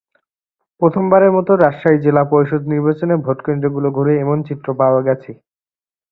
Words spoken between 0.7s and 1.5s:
প্রথমবারের